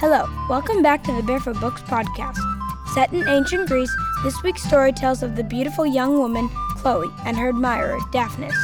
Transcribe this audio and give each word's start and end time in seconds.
Hello, 0.00 0.30
welcome 0.48 0.80
back 0.80 1.02
to 1.02 1.12
the 1.12 1.24
Barefoot 1.24 1.58
Books 1.58 1.82
podcast. 1.82 2.38
Set 2.94 3.12
in 3.12 3.26
ancient 3.26 3.68
Greece, 3.68 3.92
this 4.22 4.40
week's 4.44 4.62
story 4.62 4.92
tells 4.92 5.24
of 5.24 5.34
the 5.34 5.42
beautiful 5.42 5.84
young 5.84 6.20
woman, 6.20 6.48
Chloe, 6.76 7.12
and 7.26 7.36
her 7.36 7.48
admirer, 7.48 7.98
Daphnis. 8.12 8.54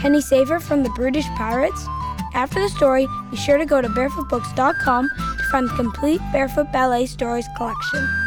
Can 0.00 0.12
he 0.12 0.20
save 0.20 0.48
her 0.48 0.58
from 0.58 0.82
the 0.82 0.90
brutish 0.90 1.28
pirates? 1.36 1.86
After 2.34 2.60
the 2.60 2.68
story, 2.68 3.06
be 3.30 3.36
sure 3.36 3.58
to 3.58 3.64
go 3.64 3.80
to 3.80 3.88
barefootbooks.com 3.88 5.08
to 5.08 5.44
find 5.52 5.68
the 5.68 5.74
complete 5.74 6.20
Barefoot 6.32 6.72
Ballet 6.72 7.06
Stories 7.06 7.46
collection. 7.56 8.21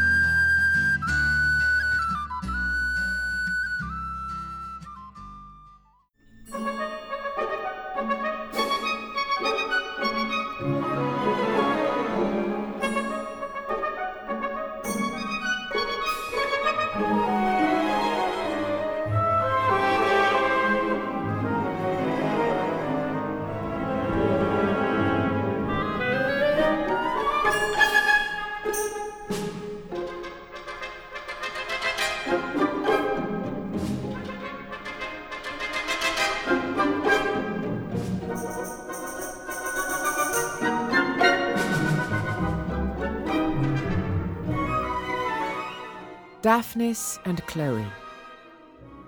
Daphnis 46.46 47.18
and 47.26 47.44
Chloe 47.48 47.92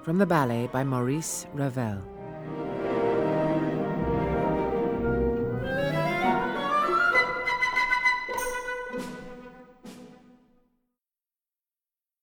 from 0.02 0.18
the 0.18 0.26
ballet 0.26 0.66
by 0.74 0.84
Maurice 0.84 1.46
Ravel. 1.54 2.02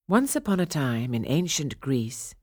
Once 0.09 0.35
upon 0.35 0.59
a 0.59 0.65
time 0.65 1.13
in 1.13 1.25
ancient 1.25 1.79
Greece, 1.79 2.35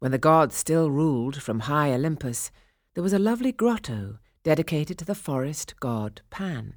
when 0.00 0.10
the 0.10 0.18
gods 0.18 0.56
still 0.56 0.90
ruled 0.90 1.40
from 1.40 1.60
high 1.60 1.92
Olympus, 1.92 2.50
there 2.94 3.04
was 3.04 3.12
a 3.12 3.20
lovely 3.20 3.52
grotto 3.52 4.18
dedicated 4.42 4.98
to 4.98 5.04
the 5.04 5.14
forest 5.14 5.78
god 5.78 6.22
Pan. 6.30 6.74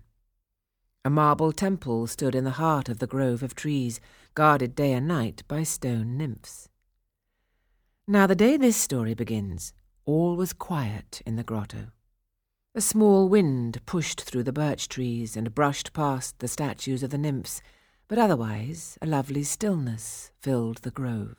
A 1.06 1.10
marble 1.10 1.54
temple 1.54 2.08
stood 2.08 2.36
in 2.36 2.44
the 2.44 2.60
heart 2.60 2.90
of 2.90 3.00
the 3.00 3.08
grove 3.08 3.42
of 3.42 3.56
trees, 3.56 4.02
guarded 4.34 4.76
day 4.76 4.92
and 4.92 5.08
night 5.08 5.44
by 5.48 5.64
stone 5.64 6.18
nymphs. 6.18 6.68
Now, 8.06 8.28
the 8.28 8.36
day 8.36 8.58
this 8.58 8.76
story 8.76 9.14
begins, 9.14 9.72
all 10.04 10.36
was 10.36 10.52
quiet 10.52 11.22
in 11.26 11.38
the 11.38 11.44
grotto. 11.44 11.92
A 12.76 12.82
small 12.82 13.30
wind 13.30 13.80
pushed 13.86 14.22
through 14.22 14.44
the 14.44 14.52
birch 14.52 14.90
trees 14.90 15.38
and 15.38 15.56
brushed 15.56 15.94
past 15.94 16.40
the 16.40 16.48
statues 16.48 17.02
of 17.02 17.12
the 17.12 17.18
nymphs, 17.18 17.62
but 18.10 18.18
otherwise 18.18 18.98
a 19.02 19.06
lovely 19.06 19.44
stillness 19.44 20.32
filled 20.42 20.78
the 20.78 20.92
grove. 20.92 21.38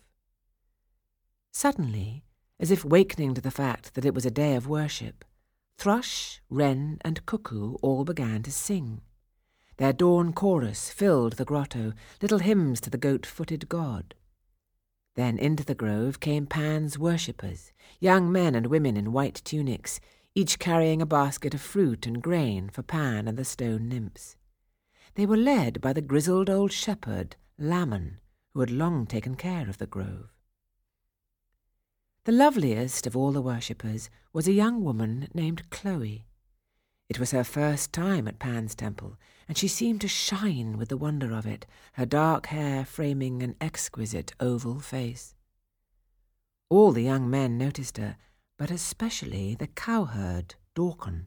Suddenly, 1.52 2.24
as 2.58 2.70
if 2.70 2.84
wakening 2.84 3.34
to 3.34 3.40
the 3.40 3.50
fact 3.50 3.94
that 3.94 4.04
it 4.04 4.14
was 4.14 4.24
a 4.24 4.30
day 4.30 4.54
of 4.54 4.68
worship, 4.68 5.24
thrush, 5.76 6.40
wren, 6.48 6.98
and 7.02 7.26
cuckoo 7.26 7.74
all 7.82 8.04
began 8.04 8.42
to 8.44 8.52
sing. 8.52 9.02
Their 9.80 9.94
dawn 9.94 10.34
chorus 10.34 10.90
filled 10.90 11.32
the 11.38 11.46
grotto, 11.46 11.94
little 12.20 12.40
hymns 12.40 12.82
to 12.82 12.90
the 12.90 12.98
goat 12.98 13.24
footed 13.24 13.66
god. 13.70 14.14
Then 15.14 15.38
into 15.38 15.64
the 15.64 15.74
grove 15.74 16.20
came 16.20 16.46
Pan's 16.46 16.98
worshippers, 16.98 17.72
young 17.98 18.30
men 18.30 18.54
and 18.54 18.66
women 18.66 18.94
in 18.98 19.10
white 19.10 19.40
tunics, 19.42 19.98
each 20.34 20.58
carrying 20.58 21.00
a 21.00 21.06
basket 21.06 21.54
of 21.54 21.62
fruit 21.62 22.06
and 22.06 22.22
grain 22.22 22.68
for 22.68 22.82
Pan 22.82 23.26
and 23.26 23.38
the 23.38 23.44
stone 23.46 23.88
nymphs. 23.88 24.36
They 25.14 25.24
were 25.24 25.38
led 25.38 25.80
by 25.80 25.94
the 25.94 26.02
grizzled 26.02 26.50
old 26.50 26.72
shepherd, 26.72 27.36
Lammon, 27.58 28.18
who 28.52 28.60
had 28.60 28.70
long 28.70 29.06
taken 29.06 29.34
care 29.34 29.66
of 29.66 29.78
the 29.78 29.86
grove. 29.86 30.28
The 32.24 32.32
loveliest 32.32 33.06
of 33.06 33.16
all 33.16 33.32
the 33.32 33.40
worshippers 33.40 34.10
was 34.34 34.46
a 34.46 34.52
young 34.52 34.84
woman 34.84 35.28
named 35.32 35.70
Chloe. 35.70 36.26
It 37.10 37.18
was 37.18 37.32
her 37.32 37.42
first 37.42 37.92
time 37.92 38.28
at 38.28 38.38
Pan's 38.38 38.76
temple, 38.76 39.18
and 39.48 39.58
she 39.58 39.66
seemed 39.66 40.00
to 40.02 40.06
shine 40.06 40.78
with 40.78 40.90
the 40.90 40.96
wonder 40.96 41.32
of 41.32 41.44
it, 41.44 41.66
her 41.94 42.06
dark 42.06 42.46
hair 42.46 42.84
framing 42.84 43.42
an 43.42 43.56
exquisite 43.60 44.32
oval 44.38 44.78
face. 44.78 45.34
All 46.68 46.92
the 46.92 47.02
young 47.02 47.28
men 47.28 47.58
noticed 47.58 47.98
her, 47.98 48.16
but 48.56 48.70
especially 48.70 49.56
the 49.56 49.66
cowherd, 49.66 50.54
Dorcon. 50.76 51.26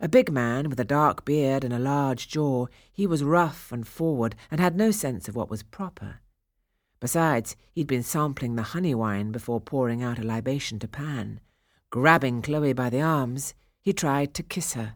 A 0.00 0.08
big 0.08 0.32
man 0.32 0.70
with 0.70 0.80
a 0.80 0.84
dark 0.84 1.26
beard 1.26 1.62
and 1.62 1.74
a 1.74 1.78
large 1.78 2.26
jaw, 2.26 2.66
he 2.90 3.06
was 3.06 3.22
rough 3.22 3.70
and 3.70 3.86
forward 3.86 4.34
and 4.50 4.62
had 4.62 4.76
no 4.76 4.90
sense 4.90 5.28
of 5.28 5.36
what 5.36 5.50
was 5.50 5.62
proper. 5.62 6.20
Besides, 7.00 7.54
he'd 7.70 7.86
been 7.86 8.02
sampling 8.02 8.56
the 8.56 8.72
honey 8.72 8.94
wine 8.94 9.30
before 9.30 9.60
pouring 9.60 10.02
out 10.02 10.18
a 10.18 10.24
libation 10.24 10.78
to 10.78 10.88
Pan. 10.88 11.40
Grabbing 11.90 12.40
Chloe 12.40 12.72
by 12.72 12.88
the 12.88 13.02
arms, 13.02 13.52
he 13.86 13.92
tried 13.92 14.34
to 14.34 14.42
kiss 14.42 14.72
her. 14.72 14.94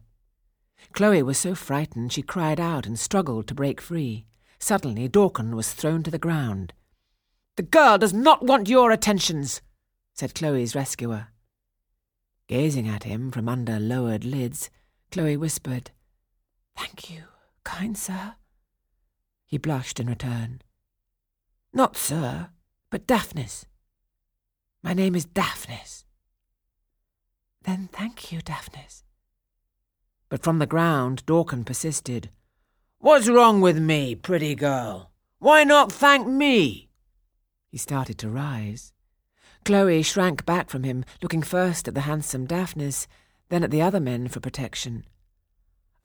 Chloe 0.94 1.22
was 1.22 1.38
so 1.38 1.54
frightened 1.54 2.12
she 2.12 2.22
cried 2.22 2.58
out 2.58 2.88
and 2.88 2.98
struggled 2.98 3.46
to 3.46 3.54
break 3.54 3.80
free. 3.80 4.26
Suddenly, 4.58 5.08
Dorcon 5.08 5.54
was 5.54 5.72
thrown 5.72 6.02
to 6.02 6.10
the 6.10 6.18
ground. 6.18 6.72
The 7.54 7.62
girl 7.62 7.98
does 7.98 8.12
not 8.12 8.44
want 8.44 8.68
your 8.68 8.90
attentions, 8.90 9.62
said 10.12 10.34
Chloe's 10.34 10.74
rescuer. 10.74 11.28
Gazing 12.48 12.88
at 12.88 13.04
him 13.04 13.30
from 13.30 13.48
under 13.48 13.78
lowered 13.78 14.24
lids, 14.24 14.70
Chloe 15.12 15.36
whispered, 15.36 15.92
Thank 16.76 17.10
you, 17.10 17.22
kind 17.62 17.96
sir. 17.96 18.34
He 19.46 19.56
blushed 19.56 20.00
in 20.00 20.08
return. 20.08 20.62
Not 21.72 21.96
sir, 21.96 22.48
but 22.90 23.06
Daphnis. 23.06 23.66
My 24.82 24.94
name 24.94 25.14
is 25.14 25.26
Daphnis. 25.26 26.02
Then 27.62 27.88
thank 27.92 28.32
you, 28.32 28.40
Daphnis. 28.40 29.04
But 30.28 30.42
from 30.42 30.58
the 30.58 30.66
ground, 30.66 31.26
Dorcon 31.26 31.64
persisted. 31.64 32.30
What's 32.98 33.28
wrong 33.28 33.60
with 33.60 33.78
me, 33.78 34.14
pretty 34.14 34.54
girl? 34.54 35.10
Why 35.38 35.64
not 35.64 35.92
thank 35.92 36.26
me? 36.26 36.88
He 37.68 37.76
started 37.78 38.18
to 38.18 38.30
rise. 38.30 38.92
Chloe 39.64 40.02
shrank 40.02 40.46
back 40.46 40.70
from 40.70 40.84
him, 40.84 41.04
looking 41.22 41.42
first 41.42 41.86
at 41.86 41.94
the 41.94 42.02
handsome 42.02 42.46
Daphnis, 42.46 43.06
then 43.50 43.62
at 43.62 43.70
the 43.70 43.82
other 43.82 44.00
men 44.00 44.28
for 44.28 44.40
protection. 44.40 45.04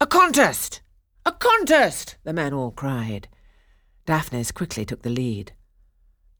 A 0.01 0.07
contest! 0.07 0.81
A 1.25 1.31
contest! 1.31 2.17
the 2.23 2.33
men 2.33 2.53
all 2.53 2.71
cried. 2.71 3.29
Daphnis 4.05 4.53
quickly 4.53 4.85
took 4.85 5.03
the 5.03 5.09
lead. 5.09 5.53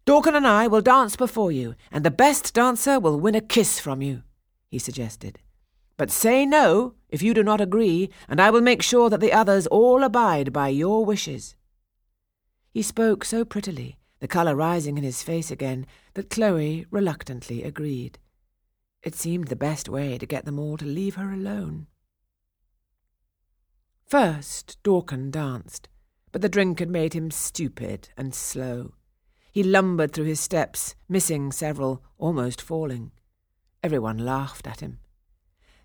Dorcon 0.06 0.36
and 0.36 0.46
I 0.46 0.68
will 0.68 0.82
dance 0.82 1.16
before 1.16 1.52
you, 1.52 1.76
and 1.92 2.04
the 2.04 2.12
best 2.12 2.54
dancer 2.54 3.00
will 3.00 3.20
win 3.20 3.34
a 3.34 3.42
kiss 3.42 3.80
from 3.80 4.02
you 4.02 4.24
he 4.68 4.80
suggested. 4.80 5.40
But 5.98 6.12
say 6.12 6.46
no 6.46 6.96
if 7.10 7.22
you 7.22 7.34
do 7.34 7.44
not 7.44 7.62
agree, 7.62 8.10
and 8.28 8.42
I 8.42 8.50
will 8.50 8.62
make 8.62 8.82
sure 8.82 9.10
that 9.10 9.22
the 9.22 9.32
others 9.34 9.68
all 9.68 10.04
abide 10.04 10.52
by 10.52 10.68
your 10.70 11.06
wishes. 11.06 11.56
He 12.74 12.82
spoke 12.82 13.24
so 13.24 13.46
prettily, 13.46 14.00
the 14.20 14.28
colour 14.28 14.56
rising 14.56 14.98
in 14.98 15.04
his 15.04 15.24
face 15.24 15.52
again, 15.52 15.86
that 16.16 16.30
Chloe 16.30 16.86
reluctantly 16.92 17.64
agreed. 17.64 18.20
It 19.02 19.16
seemed 19.16 19.48
the 19.48 19.56
best 19.56 19.88
way 19.88 20.18
to 20.18 20.26
get 20.26 20.46
them 20.46 20.60
all 20.60 20.78
to 20.78 20.86
leave 20.86 21.16
her 21.16 21.32
alone. 21.32 21.88
First, 24.06 24.78
Dorcon 24.84 25.32
danced, 25.32 25.88
but 26.32 26.42
the 26.42 26.50
drink 26.50 26.80
had 26.80 26.90
made 26.90 27.14
him 27.14 27.32
stupid 27.32 28.10
and 28.18 28.36
slow. 28.36 28.94
He 29.52 29.64
lumbered 29.64 30.12
through 30.12 30.26
his 30.26 30.42
steps, 30.42 30.96
missing 31.08 31.52
several, 31.52 32.04
almost 32.18 32.62
falling. 32.62 33.12
Everyone 33.86 34.18
laughed 34.18 34.66
at 34.66 34.80
him. 34.80 34.98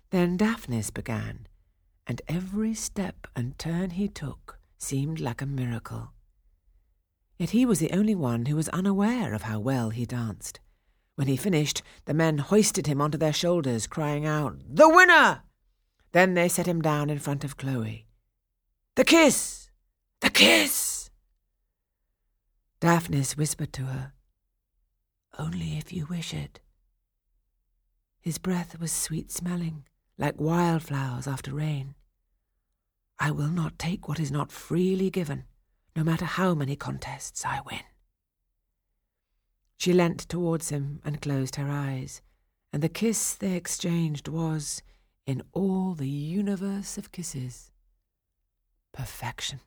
Then 0.09 0.35
Daphnis 0.35 0.91
began, 0.91 1.45
and 2.07 2.19
every 2.27 2.73
step 2.73 3.27
and 3.35 3.55
turn 3.59 3.91
he 3.91 4.07
took 4.07 4.57
seemed 4.79 5.19
like 5.19 5.39
a 5.39 5.45
miracle. 5.45 6.11
Yet 7.37 7.51
he 7.51 7.63
was 7.63 7.77
the 7.77 7.91
only 7.91 8.15
one 8.15 8.47
who 8.47 8.55
was 8.55 8.69
unaware 8.69 9.35
of 9.35 9.43
how 9.43 9.59
well 9.59 9.91
he 9.91 10.07
danced. 10.07 10.59
When 11.13 11.27
he 11.27 11.37
finished, 11.37 11.83
the 12.05 12.15
men 12.15 12.39
hoisted 12.39 12.87
him 12.87 13.01
onto 13.01 13.19
their 13.19 13.31
shoulders, 13.31 13.85
crying 13.85 14.25
out, 14.25 14.57
The 14.67 14.89
winner! 14.89 15.43
Then 16.11 16.33
they 16.33 16.49
set 16.49 16.65
him 16.65 16.81
down 16.81 17.11
in 17.11 17.19
front 17.19 17.43
of 17.43 17.55
Chloe. 17.55 18.07
The 18.95 19.05
kiss! 19.05 19.69
The 20.21 20.31
kiss! 20.31 21.11
Daphnis 22.79 23.37
whispered 23.37 23.71
to 23.73 23.83
her, 23.83 24.13
Only 25.37 25.77
if 25.77 25.93
you 25.93 26.07
wish 26.07 26.33
it. 26.33 26.61
His 28.21 28.37
breath 28.37 28.79
was 28.79 28.91
sweet 28.91 29.31
smelling, 29.31 29.83
like 30.17 30.39
wildflowers 30.39 31.27
after 31.27 31.53
rain. 31.53 31.95
I 33.19 33.31
will 33.31 33.49
not 33.49 33.79
take 33.79 34.07
what 34.07 34.19
is 34.19 34.31
not 34.31 34.51
freely 34.51 35.09
given, 35.09 35.45
no 35.95 36.03
matter 36.03 36.25
how 36.25 36.53
many 36.53 36.75
contests 36.75 37.43
I 37.43 37.61
win. 37.65 37.81
She 39.77 39.91
leant 39.91 40.19
towards 40.29 40.69
him 40.69 41.01
and 41.03 41.21
closed 41.21 41.55
her 41.55 41.67
eyes, 41.67 42.21
and 42.71 42.83
the 42.83 42.89
kiss 42.89 43.33
they 43.33 43.53
exchanged 43.55 44.27
was, 44.27 44.83
in 45.25 45.41
all 45.53 45.95
the 45.95 46.07
universe 46.07 46.99
of 46.99 47.11
kisses, 47.11 47.71
perfection. 48.91 49.61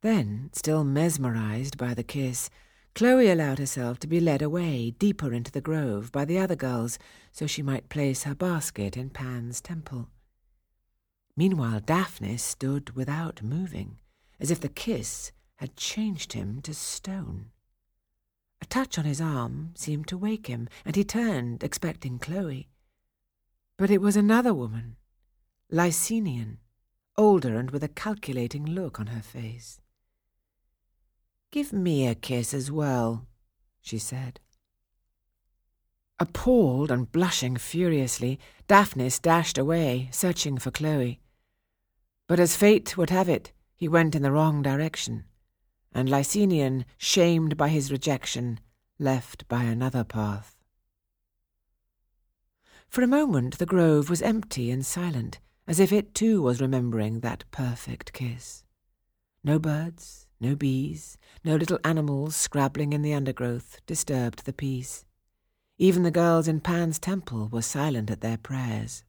Then, 0.00 0.50
still 0.52 0.82
mesmerized 0.82 1.78
by 1.78 1.94
the 1.94 2.02
kiss, 2.02 2.50
Chloe 2.94 3.30
allowed 3.30 3.58
herself 3.58 3.98
to 4.00 4.06
be 4.06 4.20
led 4.20 4.42
away 4.42 4.90
deeper 4.98 5.32
into 5.32 5.50
the 5.50 5.62
grove 5.62 6.12
by 6.12 6.24
the 6.24 6.38
other 6.38 6.56
girls 6.56 6.98
so 7.30 7.46
she 7.46 7.62
might 7.62 7.88
place 7.88 8.24
her 8.24 8.34
basket 8.34 8.96
in 8.96 9.08
Pan's 9.08 9.60
temple. 9.60 10.08
Meanwhile, 11.36 11.80
Daphne 11.80 12.36
stood 12.36 12.94
without 12.94 13.42
moving, 13.42 13.98
as 14.38 14.50
if 14.50 14.60
the 14.60 14.68
kiss 14.68 15.32
had 15.56 15.76
changed 15.76 16.34
him 16.34 16.60
to 16.62 16.74
stone. 16.74 17.50
A 18.60 18.66
touch 18.66 18.98
on 18.98 19.04
his 19.04 19.20
arm 19.20 19.70
seemed 19.74 20.06
to 20.08 20.18
wake 20.18 20.46
him, 20.46 20.68
and 20.84 20.94
he 20.94 21.04
turned, 21.04 21.64
expecting 21.64 22.18
Chloe. 22.18 22.68
But 23.78 23.90
it 23.90 24.02
was 24.02 24.16
another 24.16 24.52
woman, 24.52 24.96
Lyceion, 25.70 26.58
older 27.16 27.56
and 27.56 27.70
with 27.70 27.82
a 27.82 27.88
calculating 27.88 28.66
look 28.66 29.00
on 29.00 29.08
her 29.08 29.22
face. 29.22 29.80
Give 31.52 31.70
me 31.70 32.08
a 32.08 32.14
kiss 32.14 32.54
as 32.54 32.72
well, 32.72 33.26
she 33.82 33.98
said. 33.98 34.40
Appalled 36.18 36.90
and 36.90 37.12
blushing 37.12 37.58
furiously, 37.58 38.40
Daphnis 38.68 39.20
dashed 39.20 39.58
away, 39.58 40.08
searching 40.12 40.56
for 40.56 40.70
Chloe. 40.70 41.20
But 42.26 42.40
as 42.40 42.56
fate 42.56 42.96
would 42.96 43.10
have 43.10 43.28
it, 43.28 43.52
he 43.76 43.86
went 43.86 44.14
in 44.14 44.22
the 44.22 44.32
wrong 44.32 44.62
direction, 44.62 45.24
and 45.92 46.08
Lyceion, 46.08 46.86
shamed 46.96 47.58
by 47.58 47.68
his 47.68 47.92
rejection, 47.92 48.58
left 48.98 49.46
by 49.46 49.64
another 49.64 50.04
path. 50.04 50.56
For 52.88 53.02
a 53.02 53.06
moment 53.06 53.58
the 53.58 53.66
grove 53.66 54.08
was 54.08 54.22
empty 54.22 54.70
and 54.70 54.86
silent, 54.86 55.38
as 55.66 55.78
if 55.78 55.92
it 55.92 56.14
too 56.14 56.40
was 56.40 56.62
remembering 56.62 57.20
that 57.20 57.44
perfect 57.50 58.14
kiss. 58.14 58.64
No 59.44 59.58
birds, 59.58 60.26
no 60.42 60.56
bees, 60.56 61.16
no 61.44 61.54
little 61.54 61.78
animals 61.84 62.34
scrabbling 62.34 62.92
in 62.92 63.02
the 63.02 63.14
undergrowth 63.14 63.80
disturbed 63.86 64.44
the 64.44 64.52
peace. 64.52 65.04
Even 65.78 66.02
the 66.02 66.10
girls 66.10 66.48
in 66.48 66.60
Pan's 66.60 66.98
temple 66.98 67.48
were 67.48 67.62
silent 67.62 68.10
at 68.10 68.20
their 68.20 68.36
prayers. 68.36 69.04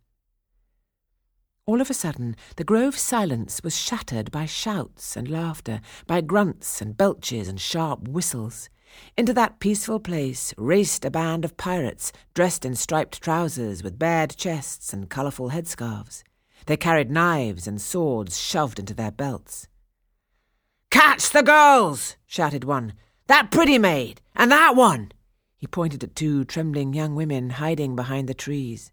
All 1.65 1.81
of 1.81 1.89
a 1.89 1.93
sudden, 1.93 2.35
the 2.57 2.63
grove's 2.63 3.01
silence 3.01 3.61
was 3.63 3.75
shattered 3.75 4.31
by 4.31 4.45
shouts 4.45 5.17
and 5.17 5.29
laughter, 5.29 5.81
by 6.05 6.21
grunts 6.21 6.81
and 6.81 6.95
belches 6.95 7.47
and 7.47 7.59
sharp 7.59 8.07
whistles. 8.07 8.69
Into 9.17 9.33
that 9.33 9.59
peaceful 9.59 9.99
place 9.99 10.53
raced 10.57 11.03
a 11.03 11.09
band 11.09 11.45
of 11.45 11.57
pirates 11.57 12.11
dressed 12.33 12.63
in 12.63 12.75
striped 12.75 13.21
trousers 13.21 13.81
with 13.81 13.97
bared 13.97 14.35
chests 14.35 14.93
and 14.93 15.09
colourful 15.09 15.49
headscarves. 15.49 16.23
They 16.67 16.77
carried 16.77 17.09
knives 17.09 17.65
and 17.65 17.81
swords 17.81 18.39
shoved 18.39 18.77
into 18.77 18.93
their 18.93 19.11
belts. 19.11 19.67
Catch 20.93 21.31
the 21.31 21.41
girls! 21.41 22.17
shouted 22.27 22.65
one. 22.65 22.93
That 23.25 23.49
pretty 23.49 23.79
maid! 23.79 24.21
And 24.35 24.51
that 24.51 24.75
one! 24.75 25.11
He 25.57 25.65
pointed 25.65 26.03
at 26.03 26.15
two 26.15 26.45
trembling 26.45 26.93
young 26.93 27.15
women 27.15 27.49
hiding 27.49 27.95
behind 27.95 28.29
the 28.29 28.35
trees. 28.35 28.91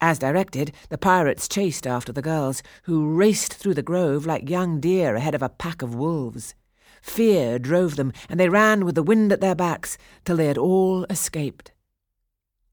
As 0.00 0.18
directed, 0.18 0.72
the 0.88 0.98
pirates 0.98 1.46
chased 1.46 1.86
after 1.86 2.12
the 2.12 2.22
girls, 2.22 2.60
who 2.82 3.14
raced 3.14 3.54
through 3.54 3.74
the 3.74 3.84
grove 3.84 4.26
like 4.26 4.50
young 4.50 4.80
deer 4.80 5.14
ahead 5.14 5.36
of 5.36 5.42
a 5.42 5.48
pack 5.48 5.80
of 5.80 5.94
wolves. 5.94 6.56
Fear 7.02 7.60
drove 7.60 7.94
them, 7.94 8.12
and 8.28 8.40
they 8.40 8.48
ran 8.48 8.84
with 8.84 8.96
the 8.96 9.02
wind 9.04 9.30
at 9.30 9.40
their 9.40 9.54
backs 9.54 9.96
till 10.24 10.36
they 10.36 10.46
had 10.46 10.58
all 10.58 11.04
escaped. 11.04 11.70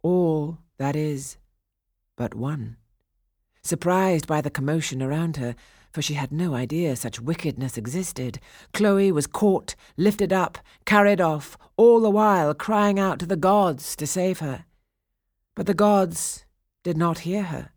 All, 0.01 0.57
that 0.80 0.96
is, 0.96 1.38
but 2.16 2.34
one. 2.34 2.78
Surprised 3.62 4.25
by 4.25 4.42
the 4.42 4.50
commotion 4.50 5.04
around 5.04 5.38
her, 5.38 5.56
for 5.91 6.01
she 6.01 6.13
had 6.13 6.31
no 6.31 6.53
idea 6.53 6.95
such 6.95 7.19
wickedness 7.19 7.77
existed. 7.77 8.39
Chloe 8.74 9.12
was 9.12 9.27
caught, 9.27 9.75
lifted 9.97 10.31
up, 10.31 10.57
carried 10.86 11.21
off, 11.21 11.57
all 11.77 12.00
the 12.00 12.09
while 12.09 12.53
crying 12.53 13.00
out 13.00 13.19
to 13.19 13.25
the 13.25 13.36
gods 13.36 13.95
to 13.95 14.06
save 14.06 14.39
her. 14.39 14.65
But 15.56 15.65
the 15.65 15.74
gods 15.74 16.45
did 16.83 16.97
not 16.97 17.19
hear 17.19 17.44
her, 17.44 17.71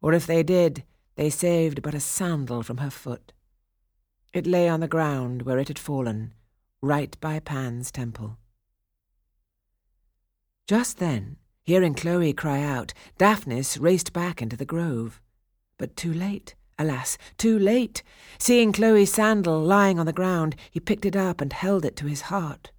or 0.00 0.12
if 0.12 0.26
they 0.26 0.42
did, 0.42 0.84
they 1.16 1.30
saved 1.30 1.82
but 1.82 1.94
a 1.94 2.00
sandal 2.00 2.62
from 2.62 2.78
her 2.78 2.90
foot. 2.90 3.32
It 4.32 4.46
lay 4.46 4.68
on 4.68 4.80
the 4.80 4.88
ground 4.88 5.42
where 5.42 5.58
it 5.58 5.68
had 5.68 5.78
fallen, 5.78 6.34
right 6.82 7.18
by 7.20 7.40
Pan's 7.40 7.90
temple. 7.90 8.38
Just 10.66 10.98
then, 10.98 11.36
hearing 11.64 11.94
Chloe 11.94 12.32
cry 12.32 12.62
out, 12.62 12.92
Daphnis 13.18 13.80
raced 13.80 14.12
back 14.12 14.42
into 14.42 14.56
the 14.56 14.64
grove. 14.64 15.20
But 15.78 15.96
too 15.96 16.12
late. 16.12 16.54
Alas, 16.78 17.16
too 17.38 17.58
late! 17.58 18.02
Seeing 18.38 18.72
Chloe's 18.72 19.12
sandal 19.12 19.62
lying 19.62 19.98
on 19.98 20.06
the 20.06 20.12
ground, 20.12 20.56
he 20.70 20.78
picked 20.78 21.06
it 21.06 21.16
up 21.16 21.40
and 21.40 21.52
held 21.52 21.84
it 21.84 21.96
to 21.96 22.06
his 22.06 22.22
heart. 22.22 22.70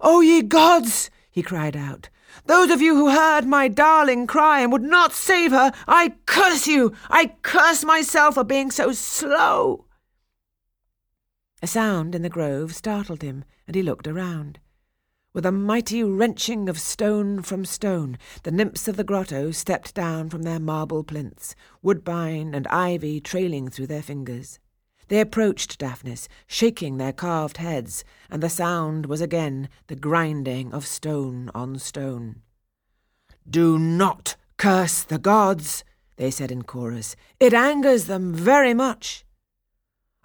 O 0.00 0.20
ye 0.20 0.42
gods! 0.42 1.10
he 1.30 1.42
cried 1.42 1.76
out. 1.76 2.08
Those 2.46 2.70
of 2.70 2.80
you 2.80 2.94
who 2.94 3.10
heard 3.10 3.46
my 3.46 3.68
darling 3.68 4.26
cry 4.26 4.60
and 4.60 4.70
would 4.72 4.82
not 4.82 5.12
save 5.12 5.50
her, 5.50 5.72
I 5.88 6.14
curse 6.26 6.66
you! 6.66 6.92
I 7.10 7.34
curse 7.42 7.84
myself 7.84 8.34
for 8.34 8.44
being 8.44 8.70
so 8.70 8.92
slow! 8.92 9.86
A 11.60 11.66
sound 11.66 12.14
in 12.14 12.22
the 12.22 12.28
grove 12.28 12.74
startled 12.74 13.22
him, 13.22 13.44
and 13.66 13.76
he 13.76 13.82
looked 13.82 14.08
around. 14.08 14.58
With 15.34 15.46
a 15.46 15.52
mighty 15.52 16.04
wrenching 16.04 16.68
of 16.68 16.78
stone 16.78 17.40
from 17.40 17.64
stone, 17.64 18.18
the 18.42 18.50
nymphs 18.50 18.86
of 18.86 18.98
the 18.98 19.04
grotto 19.04 19.50
stepped 19.50 19.94
down 19.94 20.28
from 20.28 20.42
their 20.42 20.60
marble 20.60 21.02
plinths, 21.02 21.54
woodbine 21.80 22.54
and 22.54 22.66
ivy 22.66 23.18
trailing 23.18 23.68
through 23.70 23.86
their 23.86 24.02
fingers. 24.02 24.58
They 25.08 25.20
approached 25.20 25.78
Daphnis, 25.78 26.28
shaking 26.46 26.98
their 26.98 27.14
carved 27.14 27.56
heads, 27.56 28.04
and 28.30 28.42
the 28.42 28.50
sound 28.50 29.06
was 29.06 29.22
again 29.22 29.70
the 29.86 29.96
grinding 29.96 30.70
of 30.74 30.86
stone 30.86 31.50
on 31.54 31.78
stone. 31.78 32.42
Do 33.48 33.78
not 33.78 34.36
curse 34.58 35.02
the 35.02 35.18
gods, 35.18 35.82
they 36.16 36.30
said 36.30 36.52
in 36.52 36.62
chorus. 36.62 37.16
It 37.40 37.54
angers 37.54 38.04
them 38.04 38.34
very 38.34 38.74
much. 38.74 39.24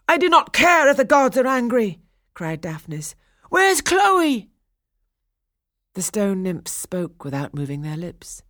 I 0.05 0.17
do 0.17 0.27
not 0.27 0.51
care 0.51 0.89
if 0.89 0.97
the 0.97 1.05
gods 1.05 1.37
are 1.37 1.47
angry, 1.47 2.01
cried 2.33 2.59
Daphnis. 2.59 3.15
Where's 3.49 3.79
Chloe? 3.79 4.49
The 5.97 6.03
stone 6.03 6.43
nymphs 6.43 6.73
spoke 6.73 7.23
without 7.23 7.55
moving 7.55 7.81
their 7.81 7.97
lips. 7.97 8.43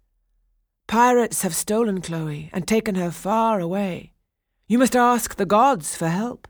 Pirates 0.86 1.44
have 1.44 1.56
stolen 1.56 2.02
Chloe 2.02 2.50
and 2.52 2.68
taken 2.68 2.96
her 2.96 3.10
far 3.10 3.62
away. 3.62 4.12
You 4.68 4.78
must 4.78 4.98
ask 4.98 5.34
the 5.34 5.46
gods 5.46 5.96
for 5.96 6.10
help. 6.10 6.50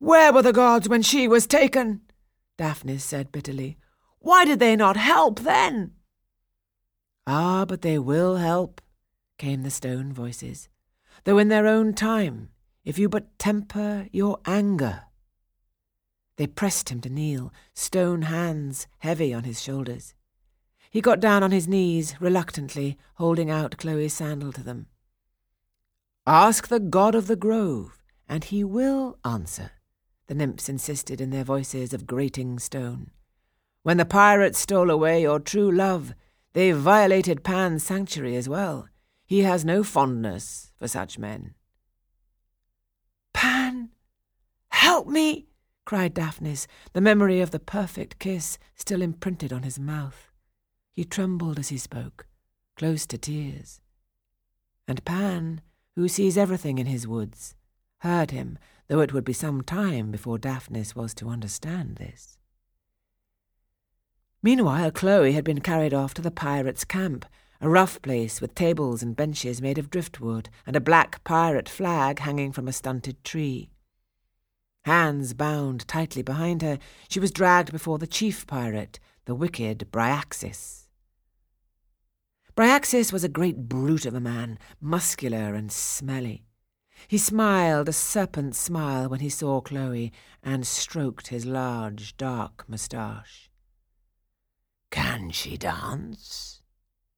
Where 0.00 0.34
were 0.34 0.42
the 0.42 0.52
gods 0.52 0.86
when 0.86 1.00
she 1.00 1.26
was 1.26 1.46
taken? 1.46 2.02
Daphnis 2.58 3.00
said 3.00 3.32
bitterly. 3.32 3.78
Why 4.18 4.44
did 4.44 4.58
they 4.58 4.76
not 4.76 4.98
help 4.98 5.40
then? 5.40 5.92
Ah, 7.26 7.64
but 7.64 7.80
they 7.80 7.98
will 7.98 8.36
help, 8.36 8.82
came 9.38 9.62
the 9.62 9.70
stone 9.70 10.12
voices, 10.12 10.68
though 11.24 11.38
in 11.38 11.48
their 11.48 11.66
own 11.66 11.94
time, 11.94 12.50
if 12.84 12.98
you 12.98 13.08
but 13.08 13.38
temper 13.38 14.08
your 14.12 14.40
anger. 14.44 15.04
They 16.38 16.46
pressed 16.46 16.88
him 16.88 17.00
to 17.00 17.10
kneel, 17.10 17.52
stone 17.74 18.22
hands 18.22 18.86
heavy 18.98 19.34
on 19.34 19.42
his 19.42 19.60
shoulders. 19.60 20.14
He 20.88 21.00
got 21.00 21.18
down 21.18 21.42
on 21.42 21.50
his 21.50 21.66
knees, 21.66 22.14
reluctantly, 22.20 22.96
holding 23.14 23.50
out 23.50 23.76
Chloe's 23.76 24.14
sandal 24.14 24.52
to 24.52 24.62
them. 24.62 24.86
Ask 26.28 26.68
the 26.68 26.78
god 26.78 27.16
of 27.16 27.26
the 27.26 27.34
grove, 27.34 27.98
and 28.28 28.44
he 28.44 28.62
will 28.62 29.18
answer, 29.24 29.72
the 30.28 30.34
nymphs 30.34 30.68
insisted 30.68 31.20
in 31.20 31.30
their 31.30 31.42
voices 31.42 31.92
of 31.92 32.06
grating 32.06 32.60
stone. 32.60 33.10
When 33.82 33.96
the 33.96 34.04
pirates 34.04 34.60
stole 34.60 34.90
away 34.90 35.22
your 35.22 35.40
true 35.40 35.72
love, 35.72 36.14
they 36.52 36.70
violated 36.70 37.42
Pan's 37.42 37.82
sanctuary 37.82 38.36
as 38.36 38.48
well. 38.48 38.88
He 39.26 39.40
has 39.40 39.64
no 39.64 39.82
fondness 39.82 40.70
for 40.78 40.86
such 40.86 41.18
men. 41.18 41.54
Pan, 43.32 43.90
help 44.68 45.08
me! 45.08 45.47
Cried 45.88 46.12
Daphnis, 46.12 46.66
the 46.92 47.00
memory 47.00 47.40
of 47.40 47.50
the 47.50 47.58
perfect 47.58 48.18
kiss 48.18 48.58
still 48.74 49.00
imprinted 49.00 49.54
on 49.54 49.62
his 49.62 49.78
mouth. 49.78 50.30
He 50.92 51.02
trembled 51.02 51.58
as 51.58 51.70
he 51.70 51.78
spoke, 51.78 52.26
close 52.76 53.06
to 53.06 53.16
tears. 53.16 53.80
And 54.86 55.02
Pan, 55.06 55.62
who 55.96 56.06
sees 56.06 56.36
everything 56.36 56.76
in 56.78 56.84
his 56.84 57.08
woods, 57.08 57.54
heard 58.00 58.32
him, 58.32 58.58
though 58.88 59.00
it 59.00 59.14
would 59.14 59.24
be 59.24 59.32
some 59.32 59.62
time 59.62 60.10
before 60.10 60.36
Daphnis 60.38 60.94
was 60.94 61.14
to 61.14 61.30
understand 61.30 61.96
this. 61.96 62.36
Meanwhile, 64.42 64.90
Chloe 64.90 65.32
had 65.32 65.44
been 65.44 65.62
carried 65.62 65.94
off 65.94 66.12
to 66.14 66.22
the 66.22 66.30
pirates' 66.30 66.84
camp, 66.84 67.24
a 67.62 67.70
rough 67.70 68.02
place 68.02 68.42
with 68.42 68.54
tables 68.54 69.02
and 69.02 69.16
benches 69.16 69.62
made 69.62 69.78
of 69.78 69.88
driftwood, 69.88 70.50
and 70.66 70.76
a 70.76 70.80
black 70.80 71.24
pirate 71.24 71.66
flag 71.66 72.18
hanging 72.18 72.52
from 72.52 72.68
a 72.68 72.74
stunted 72.74 73.24
tree. 73.24 73.70
Hands 74.88 75.34
bound 75.34 75.86
tightly 75.86 76.22
behind 76.22 76.62
her, 76.62 76.78
she 77.10 77.20
was 77.20 77.30
dragged 77.30 77.72
before 77.72 77.98
the 77.98 78.06
chief 78.06 78.46
pirate, 78.46 78.98
the 79.26 79.34
wicked 79.34 79.86
Bryaxis. 79.92 80.88
Bryaxis 82.54 83.12
was 83.12 83.22
a 83.22 83.28
great 83.28 83.68
brute 83.68 84.06
of 84.06 84.14
a 84.14 84.18
man, 84.18 84.58
muscular 84.80 85.54
and 85.54 85.70
smelly. 85.70 86.46
He 87.06 87.18
smiled 87.18 87.90
a 87.90 87.92
serpent's 87.92 88.56
smile 88.56 89.10
when 89.10 89.20
he 89.20 89.28
saw 89.28 89.60
Chloe 89.60 90.10
and 90.42 90.66
stroked 90.66 91.26
his 91.26 91.44
large, 91.44 92.16
dark 92.16 92.66
moustache. 92.66 93.50
Can 94.90 95.28
she 95.32 95.58
dance? 95.58 96.62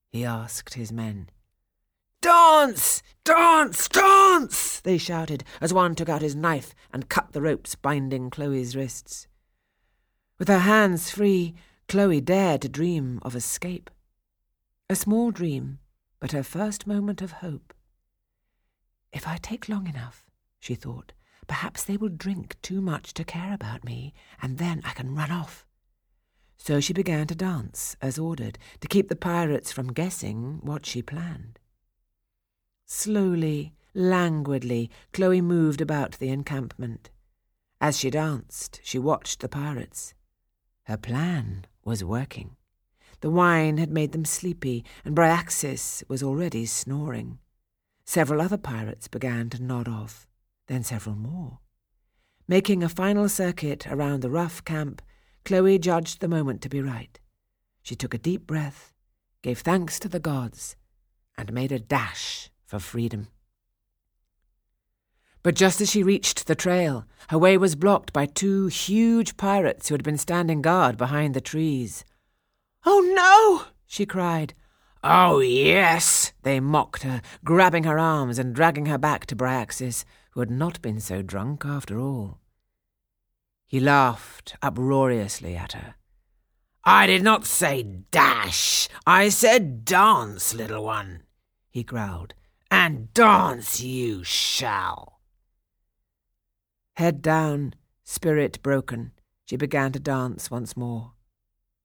he 0.09 0.25
asked 0.25 0.75
his 0.75 0.91
men. 0.91 1.29
Dance! 2.21 3.03
Dance! 3.25 3.89
Dance! 3.89 4.81
they 4.81 4.99
shouted 4.99 5.45
as 5.61 5.73
one 5.73 5.95
took 5.95 6.09
out 6.09 6.23
his 6.23 6.35
knife 6.35 6.75
and 6.93 7.09
cut 7.09 7.33
the 7.33 7.41
ropes 7.41 7.75
binding 7.75 8.31
Chloe's 8.31 8.75
wrists. 8.75 9.27
With 10.39 10.49
her 10.49 10.61
hands 10.61 11.11
free, 11.11 11.55
Chloe 11.89 12.21
dared 12.21 12.63
to 12.63 12.69
dream 12.69 13.21
of 13.23 13.37
escape. 13.37 13.91
A 14.89 14.97
small 14.97 15.31
dream, 15.31 15.79
but 16.19 16.33
her 16.33 16.43
first 16.43 16.87
moment 16.87 17.23
of 17.23 17.33
hope. 17.33 17.73
If 19.13 19.27
I 19.29 19.37
take 19.37 19.69
long 19.69 19.87
enough, 19.87 20.27
she 20.59 20.75
thought, 20.75 21.13
perhaps 21.47 21.85
they 21.85 21.97
will 21.97 22.09
drink 22.09 22.57
too 22.63 22.81
much 22.81 23.15
to 23.15 23.25
care 23.25 23.55
about 23.55 23.85
me, 23.85 24.13
and 24.43 24.59
then 24.59 24.83
I 24.85 24.91
can 24.91 25.15
run 25.15 25.31
off. 25.31 25.65
So 26.59 26.81
she 26.81 26.93
began 26.93 27.27
to 27.29 27.35
dance, 27.35 27.97
as 28.03 28.19
ordered, 28.19 28.59
to 28.81 28.89
keep 28.89 29.09
the 29.09 29.17
pirates 29.17 29.73
from 29.73 29.93
guessing 29.93 30.59
what 30.63 30.85
she 30.85 31.03
planned. 31.03 31.60
Slowly, 32.93 33.73
languidly, 33.95 34.91
Chloe 35.13 35.41
moved 35.41 35.81
about 35.81 36.19
the 36.19 36.29
encampment. 36.29 37.09
As 37.81 37.97
she 37.97 38.11
danced, 38.11 38.81
she 38.83 38.99
watched 38.99 39.39
the 39.39 39.49
pirates. 39.49 40.13
Her 40.83 40.97
plan 40.97 41.67
was 41.85 42.03
working. 42.03 42.57
The 43.21 43.31
wine 43.31 43.79
had 43.79 43.93
made 43.93 44.11
them 44.11 44.25
sleepy, 44.25 44.85
and 45.05 45.15
Bryaxis 45.15 46.03
was 46.09 46.21
already 46.21 46.67
snoring. 46.67 47.39
Several 48.05 48.41
other 48.41 48.59
pirates 48.59 49.07
began 49.07 49.51
to 49.51 49.63
nod 49.63 49.87
off, 49.87 50.27
then 50.67 50.83
several 50.83 51.15
more. 51.15 51.61
Making 52.49 52.83
a 52.83 52.89
final 52.89 53.29
circuit 53.29 53.87
around 53.87 54.21
the 54.21 54.31
rough 54.31 54.65
camp, 54.65 55.01
Chloe 55.45 55.79
judged 55.79 56.21
the 56.21 56.29
moment 56.29 56.61
to 56.63 56.69
be 56.69 56.83
right. 56.83 57.21
She 57.83 57.95
took 57.95 58.15
a 58.15 58.19
deep 58.19 58.49
breath, 58.49 58.93
gave 59.43 59.61
thanks 59.61 60.01
to 60.01 60.09
the 60.09 60.19
gods, 60.19 60.75
and 61.39 61.53
made 61.53 61.71
a 61.71 61.79
dash 61.79 62.50
for 62.71 62.79
freedom. 62.79 63.27
But 65.43 65.57
just 65.57 65.81
as 65.81 65.91
she 65.91 66.05
reached 66.05 66.47
the 66.47 66.55
trail, 66.55 67.05
her 67.31 67.39
way 67.39 67.59
was 67.59 67.75
blocked 67.75 68.13
by 68.13 68.27
two 68.27 68.69
huge 68.69 69.37
pirates 69.37 69.89
who 69.89 69.95
had 69.95 70.05
been 70.05 70.17
standing 70.17 70.63
guard 70.63 70.97
behind 70.97 71.35
the 71.35 71.41
trees. 71.41 72.05
Oh 72.87 73.01
no! 73.13 73.73
she 73.89 74.07
cried. 74.07 74.55
Oh 75.03 75.41
yes! 75.41 76.33
They 76.45 76.61
mocked 76.61 77.03
her, 77.03 77.23
grabbing 77.45 77.85
her 77.85 77.99
arms 77.99 78.39
and 78.39 78.55
dragging 78.55 78.87
her 78.87 78.99
back 78.99 79.27
to 79.27 79.37
Bryaxis, 79.37 80.05
who 80.33 80.41
had 80.41 80.51
not 80.51 80.81
been 80.81 81.01
so 81.01 81.23
drunk 81.23 81.65
after 81.65 81.99
all. 81.99 82.39
He 83.67 83.81
laughed 83.81 84.55
uproariously 84.63 85.57
at 85.57 85.73
her. 85.73 85.97
I 86.85 87.09
did 87.09 87.25
not 87.25 87.47
say 87.47 87.83
dash. 87.83 88.89
I 89.07 89.29
said 89.29 89.85
dance, 89.85 90.55
little 90.55 90.85
one, 90.85 91.25
he 91.69 91.83
growled. 91.83 92.35
And 92.71 93.13
dance 93.15 93.81
you 93.81 94.23
shall. 94.23 95.21
Head 96.95 97.23
down, 97.23 97.75
spirit 98.05 98.63
broken, 98.63 99.13
she 99.47 99.57
began 99.57 99.91
to 99.93 99.99
dance 99.99 100.51
once 100.51 100.77
more. 100.77 101.13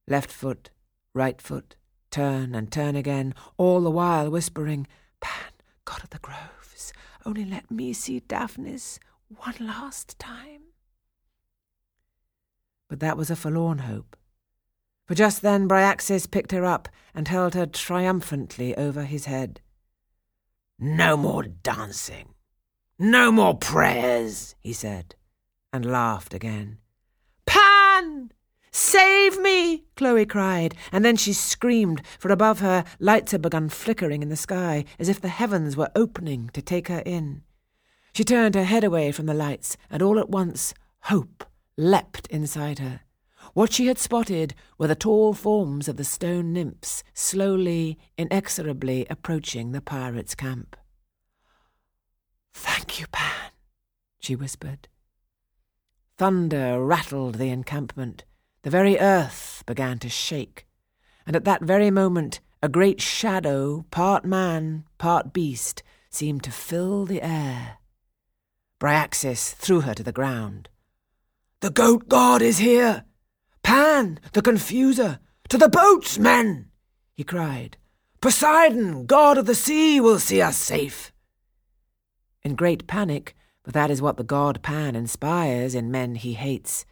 Left 0.07 0.31
foot, 0.31 0.69
right 1.13 1.41
foot, 1.41 1.75
turn 2.11 2.53
and 2.53 2.71
turn 2.71 2.95
again, 2.95 3.33
all 3.57 3.81
the 3.81 3.89
while 3.89 4.29
whispering, 4.29 4.85
Pan, 5.21 5.51
God 5.85 6.03
of 6.03 6.11
the 6.11 6.19
Groves, 6.19 6.93
only 7.25 7.45
let 7.45 7.71
me 7.71 7.91
see 7.91 8.19
Daphnis 8.19 8.99
one 9.27 9.55
last 9.59 10.19
time. 10.19 10.61
But 12.87 12.99
that 12.99 13.17
was 13.17 13.31
a 13.31 13.35
forlorn 13.35 13.79
hope. 13.79 14.15
For 15.07 15.15
just 15.15 15.41
then 15.41 15.67
Bryaxis 15.67 16.27
picked 16.27 16.51
her 16.51 16.65
up 16.65 16.87
and 17.13 17.27
held 17.27 17.55
her 17.55 17.65
triumphantly 17.65 18.75
over 18.75 19.03
his 19.03 19.25
head. 19.25 19.61
No 20.77 21.15
more 21.15 21.43
dancing. 21.43 22.33
No 22.99 23.31
more 23.31 23.55
prayers, 23.55 24.55
he 24.59 24.73
said, 24.73 25.15
and 25.71 25.85
laughed 25.85 26.33
again. 26.33 26.79
Pan! 27.45 28.31
Save 28.71 29.39
me! 29.39 29.85
Chloe 29.95 30.25
cried, 30.25 30.75
and 30.91 31.05
then 31.05 31.15
she 31.15 31.31
screamed, 31.31 32.01
for 32.19 32.29
above 32.29 32.59
her 32.59 32.83
lights 32.99 33.31
had 33.31 33.41
begun 33.41 33.69
flickering 33.69 34.21
in 34.21 34.27
the 34.27 34.35
sky, 34.35 34.83
as 34.99 35.07
if 35.07 35.21
the 35.21 35.29
heavens 35.29 35.77
were 35.77 35.91
opening 35.95 36.49
to 36.53 36.61
take 36.61 36.89
her 36.89 37.01
in. 37.05 37.43
She 38.11 38.25
turned 38.25 38.55
her 38.55 38.65
head 38.65 38.83
away 38.83 39.13
from 39.13 39.27
the 39.27 39.33
lights, 39.33 39.77
and 39.89 40.01
all 40.01 40.19
at 40.19 40.29
once 40.29 40.73
hope 41.03 41.45
leapt 41.77 42.27
inside 42.27 42.79
her. 42.79 43.01
What 43.55 43.71
she 43.71 43.87
had 43.87 43.97
spotted 43.97 44.53
were 44.77 44.87
the 44.87 44.95
tall 44.95 45.33
forms 45.33 45.87
of 45.87 45.95
the 45.95 46.03
stone 46.03 46.51
nymphs 46.51 47.05
slowly, 47.13 47.97
inexorably 48.17 49.07
approaching 49.09 49.71
the 49.71 49.79
pirates' 49.79 50.35
camp. 50.35 50.75
Thank 52.53 52.99
you, 52.99 53.07
Pan, 53.13 53.51
she 54.19 54.35
whispered. 54.35 54.89
Thunder 56.17 56.83
rattled 56.83 57.35
the 57.35 57.47
encampment. 57.47 58.25
The 58.63 58.69
very 58.69 58.99
earth 58.99 59.63
began 59.65 59.99
to 59.99 60.09
shake, 60.09 60.67
and 61.25 61.33
at 61.33 61.45
that 61.45 61.61
very 61.61 61.89
moment 61.89 62.41
a 62.61 62.67
great 62.67 62.99
shadow, 62.99 63.85
part 63.89 64.25
man, 64.25 64.83
part 64.97 65.31
beast, 65.31 65.81
seemed 66.09 66.43
to 66.43 66.51
fill 66.51 67.05
the 67.05 67.21
air. 67.21 67.77
Bryaxis 68.79 69.53
threw 69.53 69.79
her 69.81 69.93
to 69.93 70.03
the 70.03 70.11
ground. 70.11 70.67
The 71.61 71.69
goat 71.69 72.09
god 72.09 72.41
is 72.41 72.57
here! 72.57 73.05
Pan, 73.65 74.19
the 74.33 74.43
confuser! 74.43 75.17
To 75.49 75.57
the 75.57 75.67
boats, 75.67 76.19
men! 76.19 76.69
he 77.15 77.23
cried. 77.23 77.77
Poseidon, 78.21 79.07
god 79.07 79.39
of 79.39 79.47
the 79.47 79.55
sea, 79.55 79.99
will 79.99 80.19
see 80.19 80.39
us 80.39 80.55
safe. 80.55 81.11
In 82.43 82.53
great 82.53 82.85
panic, 82.85 83.35
for 83.63 83.71
that 83.71 83.89
is 83.89 84.03
what 84.03 84.17
the 84.17 84.23
god 84.23 84.61
Pan 84.61 84.95
inspires 84.95 85.73
in 85.73 85.89
men 85.89 86.13
he 86.13 86.33
hates, 86.33 86.85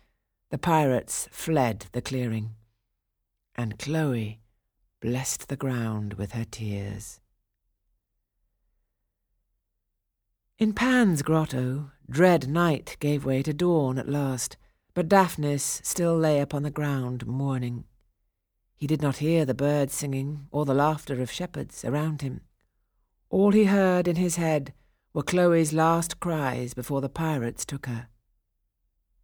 the 0.49 0.57
pirates 0.57 1.27
fled 1.29 1.85
the 1.91 2.01
clearing, 2.01 2.55
and 3.53 3.77
Chloe 3.77 4.39
blessed 4.99 5.49
the 5.49 5.55
ground 5.55 6.15
with 6.15 6.31
her 6.31 6.45
tears. 6.49 7.19
In 10.57 10.73
Pan's 10.73 11.21
grotto, 11.21 11.91
dread 12.09 12.49
night 12.49 12.97
gave 12.99 13.25
way 13.25 13.43
to 13.43 13.53
dawn 13.53 13.99
at 13.99 14.09
last, 14.09 14.57
but 14.93 15.09
Daphnis 15.09 15.81
still 15.83 16.17
lay 16.17 16.39
upon 16.39 16.63
the 16.63 16.69
ground 16.69 17.25
mourning. 17.25 17.85
He 18.75 18.87
did 18.87 19.01
not 19.01 19.17
hear 19.17 19.45
the 19.45 19.53
birds 19.53 19.93
singing 19.93 20.47
or 20.51 20.65
the 20.65 20.73
laughter 20.73 21.21
of 21.21 21.31
shepherds 21.31 21.83
around 21.83 22.21
him. 22.21 22.41
All 23.29 23.51
he 23.51 23.65
heard 23.65 24.07
in 24.07 24.17
his 24.17 24.35
head 24.35 24.73
were 25.13 25.23
Chloe's 25.23 25.73
last 25.73 26.19
cries 26.19 26.73
before 26.73 27.01
the 27.01 27.09
pirates 27.09 27.65
took 27.65 27.85
her 27.87 28.07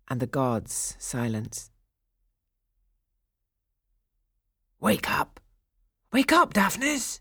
and 0.09 0.19
the 0.19 0.27
gods' 0.27 0.95
silence. 0.97 1.69
Wake 4.79 5.09
up! 5.11 5.39
Wake 6.11 6.33
up, 6.33 6.53
Daphnis! 6.53 7.19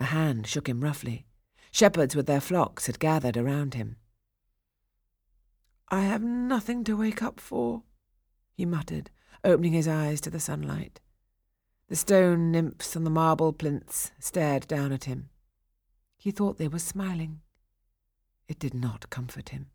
A 0.00 0.04
hand 0.04 0.46
shook 0.46 0.68
him 0.68 0.82
roughly. 0.82 1.24
Shepherds 1.70 2.14
with 2.14 2.26
their 2.26 2.40
flocks 2.40 2.86
had 2.86 2.98
gathered 2.98 3.36
around 3.36 3.74
him. 3.74 3.96
I 5.94 6.00
have 6.00 6.24
nothing 6.24 6.82
to 6.84 6.96
wake 6.96 7.22
up 7.22 7.38
for, 7.38 7.84
he 8.52 8.66
muttered, 8.66 9.12
opening 9.44 9.74
his 9.74 9.86
eyes 9.86 10.20
to 10.22 10.30
the 10.30 10.40
sunlight. 10.40 11.00
The 11.88 11.94
stone 11.94 12.50
nymphs 12.50 12.96
on 12.96 13.04
the 13.04 13.10
marble 13.10 13.52
plinths 13.52 14.10
stared 14.18 14.66
down 14.66 14.90
at 14.90 15.04
him. 15.04 15.28
He 16.16 16.32
thought 16.32 16.58
they 16.58 16.66
were 16.66 16.80
smiling. 16.80 17.42
It 18.48 18.58
did 18.58 18.74
not 18.74 19.08
comfort 19.08 19.50
him. 19.50 19.66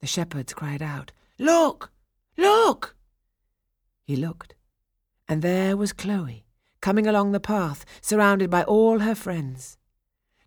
The 0.00 0.06
shepherds 0.06 0.54
cried 0.54 0.80
out, 0.80 1.10
Look! 1.40 1.90
Look! 2.36 2.94
He 4.04 4.14
looked, 4.14 4.54
and 5.26 5.42
there 5.42 5.76
was 5.76 5.92
Chloe, 5.92 6.46
coming 6.80 7.08
along 7.08 7.32
the 7.32 7.40
path, 7.40 7.84
surrounded 8.00 8.48
by 8.48 8.62
all 8.62 9.00
her 9.00 9.16
friends. 9.16 9.76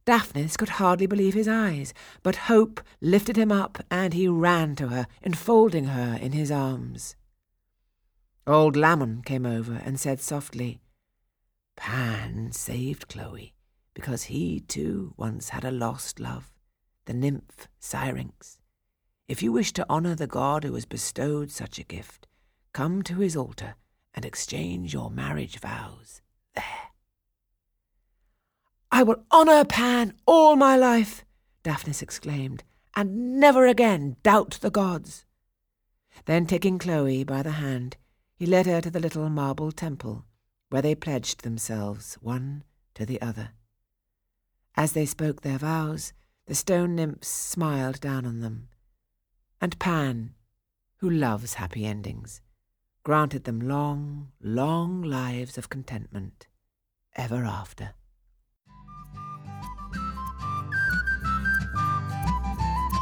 Daphnis 0.08 0.56
could 0.56 0.70
hardly 0.70 1.06
believe 1.06 1.34
his 1.34 1.50
eyes, 1.50 1.94
but 2.24 2.48
hope 2.48 2.80
lifted 3.02 3.36
him 3.36 3.52
up, 3.52 3.84
and 3.92 4.14
he 4.14 4.26
ran 4.26 4.74
to 4.78 4.88
her, 4.88 5.06
enfolding 5.22 5.88
her 5.88 6.18
in 6.22 6.32
his 6.32 6.50
arms. 6.50 7.18
Old 8.48 8.78
Lammon 8.78 9.22
came 9.26 9.46
over 9.46 9.74
and 9.84 10.00
said 10.00 10.22
softly, 10.22 10.80
Pan 11.76 12.54
saved 12.54 13.10
Chloe 13.10 13.54
because 13.94 14.24
he 14.24 14.62
too 14.62 15.14
once 15.18 15.50
had 15.50 15.66
a 15.66 15.72
lost 15.72 16.22
love, 16.22 16.54
the 17.04 17.14
nymph 17.14 17.68
Syrinx. 17.78 18.60
If 19.28 19.44
you 19.44 19.52
wish 19.52 19.74
to 19.74 19.90
honour 19.90 20.16
the 20.16 20.26
god 20.26 20.64
who 20.64 20.74
has 20.76 20.86
bestowed 20.86 21.52
such 21.52 21.80
a 21.80 21.84
gift, 21.84 22.28
come 22.72 23.02
to 23.04 23.16
his 23.16 23.36
altar 23.36 23.76
and 24.16 24.24
exchange 24.24 24.94
your 24.94 25.12
marriage 25.12 25.60
vows. 25.60 26.22
I 28.98 29.04
will 29.04 29.24
honour 29.32 29.64
Pan 29.64 30.16
all 30.26 30.56
my 30.56 30.76
life, 30.76 31.24
Daphnis 31.64 32.02
exclaimed, 32.02 32.64
and 32.96 33.40
never 33.40 33.68
again 33.68 34.16
doubt 34.24 34.58
the 34.60 34.72
gods. 34.72 35.24
Then, 36.26 36.48
taking 36.48 36.80
Chloe 36.80 37.24
by 37.24 37.44
the 37.44 37.52
hand, 37.62 37.98
he 38.34 38.48
led 38.48 38.66
her 38.66 38.82
to 38.82 38.90
the 38.90 39.00
little 39.00 39.30
marble 39.30 39.72
temple, 39.72 40.26
where 40.70 40.82
they 40.82 40.96
pledged 40.96 41.44
themselves 41.44 42.16
one 42.22 42.64
to 42.96 43.06
the 43.06 43.22
other. 43.22 43.52
As 44.76 44.94
they 44.94 45.06
spoke 45.06 45.44
their 45.44 45.60
vows, 45.60 46.12
the 46.48 46.56
stone 46.56 46.96
nymphs 46.96 47.28
smiled 47.28 48.00
down 48.00 48.26
on 48.26 48.40
them, 48.40 48.68
and 49.62 49.78
Pan, 49.78 50.34
who 51.02 51.10
loves 51.12 51.54
happy 51.54 51.86
endings, 51.86 52.42
granted 53.04 53.44
them 53.44 53.60
long, 53.60 54.32
long 54.42 55.04
lives 55.04 55.56
of 55.56 55.70
contentment 55.70 56.48
ever 57.16 57.46
after. 57.46 57.94